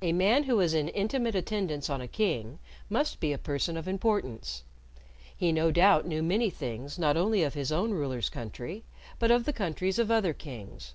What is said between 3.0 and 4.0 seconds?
be a person of